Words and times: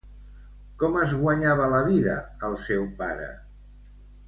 Com 0.83 0.97
es 1.01 1.13
guanyava 1.25 1.67
la 1.75 1.83
vida 1.91 2.17
el 2.51 2.59
seu 2.71 2.91
pare? 3.03 3.31